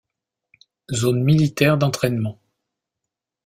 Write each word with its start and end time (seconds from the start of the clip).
Zone 0.89 1.21
militaire 1.21 1.77
d'entraînement. 1.77 2.39